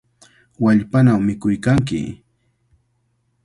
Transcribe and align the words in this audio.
¡Wallpanaw 0.63 1.19
mikuykanki! 1.27 1.99